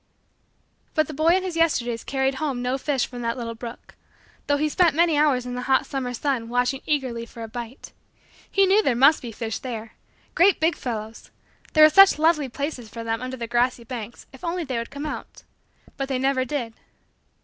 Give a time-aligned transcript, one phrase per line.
[0.95, 3.93] But the boy in his Yesterdays carried home no fish from that little brook;
[4.47, 7.91] though he spent many hours in the hot summer sun watching eagerly for a bite.
[8.49, 9.93] He knew there must be fish there
[10.33, 11.29] great big fellows
[11.73, 14.89] there were such lovely places for them under the grassy banks if only they would
[14.89, 15.43] come out
[15.97, 16.73] but they never did.